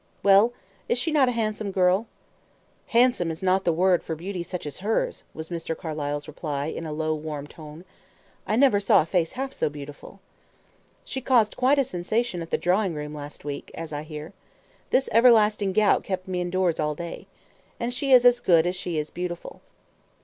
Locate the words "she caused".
11.05-11.55